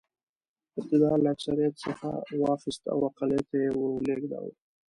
[0.79, 2.09] اقتدار له اکثریت څخه
[2.41, 4.53] واخیست او اقلیت ته یې ور ولېږداوه.